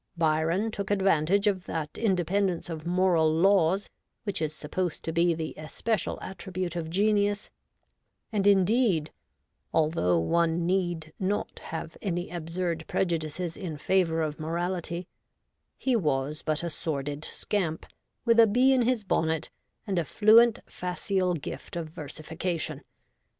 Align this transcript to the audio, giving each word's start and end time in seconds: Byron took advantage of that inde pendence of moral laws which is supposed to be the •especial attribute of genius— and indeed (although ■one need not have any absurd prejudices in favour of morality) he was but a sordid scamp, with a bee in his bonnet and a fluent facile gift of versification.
Byron 0.17 0.71
took 0.71 0.89
advantage 0.89 1.45
of 1.45 1.65
that 1.65 1.95
inde 1.95 2.25
pendence 2.25 2.71
of 2.71 2.87
moral 2.87 3.31
laws 3.31 3.87
which 4.23 4.41
is 4.41 4.51
supposed 4.51 5.03
to 5.03 5.11
be 5.11 5.35
the 5.35 5.53
•especial 5.59 6.17
attribute 6.23 6.75
of 6.75 6.89
genius— 6.89 7.51
and 8.33 8.47
indeed 8.47 9.11
(although 9.71 10.19
■one 10.19 10.57
need 10.61 11.13
not 11.19 11.59
have 11.59 11.95
any 12.01 12.31
absurd 12.31 12.85
prejudices 12.87 13.55
in 13.55 13.77
favour 13.77 14.23
of 14.23 14.39
morality) 14.39 15.05
he 15.77 15.95
was 15.95 16.41
but 16.41 16.63
a 16.63 16.69
sordid 16.71 17.23
scamp, 17.23 17.85
with 18.25 18.39
a 18.39 18.47
bee 18.47 18.73
in 18.73 18.81
his 18.81 19.03
bonnet 19.03 19.51
and 19.85 19.99
a 19.99 20.03
fluent 20.03 20.57
facile 20.65 21.35
gift 21.35 21.75
of 21.75 21.89
versification. 21.89 22.81